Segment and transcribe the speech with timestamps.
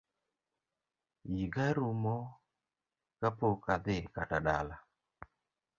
[1.33, 2.17] Yiga rumo
[3.19, 4.75] ka pok adhi kata dala